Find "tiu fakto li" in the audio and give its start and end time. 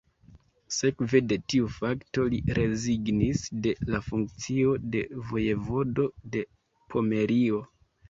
1.53-2.39